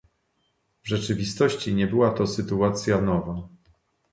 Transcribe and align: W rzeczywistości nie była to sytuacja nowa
W 0.83 0.87
rzeczywistości 0.87 1.75
nie 1.75 1.87
była 1.87 2.11
to 2.11 2.27
sytuacja 2.27 3.01
nowa 3.01 3.47